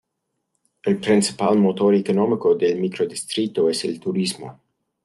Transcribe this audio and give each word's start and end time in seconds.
El 0.81 0.99
principal 0.99 1.59
motor 1.59 1.93
económico 1.93 2.55
del 2.55 2.79
microdistrito 2.79 3.69
es 3.69 3.85
el 3.85 3.99
turismo. 3.99 4.59